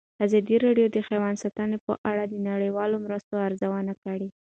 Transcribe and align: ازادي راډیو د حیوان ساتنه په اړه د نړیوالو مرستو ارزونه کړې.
ازادي 0.25 0.55
راډیو 0.65 0.87
د 0.91 0.97
حیوان 1.07 1.35
ساتنه 1.43 1.77
په 1.85 1.93
اړه 2.09 2.23
د 2.27 2.35
نړیوالو 2.49 2.97
مرستو 3.05 3.33
ارزونه 3.47 3.93
کړې. 4.03 4.29